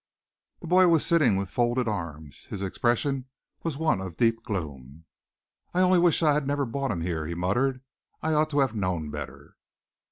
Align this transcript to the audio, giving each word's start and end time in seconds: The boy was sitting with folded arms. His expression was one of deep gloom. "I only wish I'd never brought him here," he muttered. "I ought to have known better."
The 0.61 0.67
boy 0.67 0.87
was 0.87 1.05
sitting 1.05 1.35
with 1.35 1.51
folded 1.51 1.87
arms. 1.87 2.45
His 2.45 2.63
expression 2.63 3.25
was 3.61 3.77
one 3.77 4.01
of 4.01 4.17
deep 4.17 4.41
gloom. 4.41 5.05
"I 5.75 5.81
only 5.81 5.99
wish 5.99 6.23
I'd 6.23 6.47
never 6.47 6.65
brought 6.65 6.89
him 6.89 7.01
here," 7.01 7.27
he 7.27 7.35
muttered. 7.35 7.81
"I 8.19 8.33
ought 8.33 8.49
to 8.49 8.61
have 8.61 8.73
known 8.73 9.11
better." 9.11 9.57